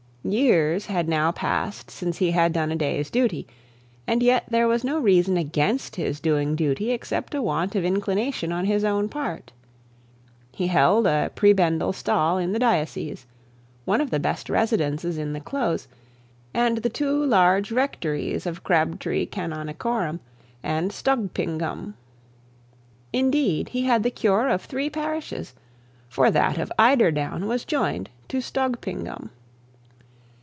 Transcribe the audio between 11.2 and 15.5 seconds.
prebendal stall in the diocese; one of the best residences in the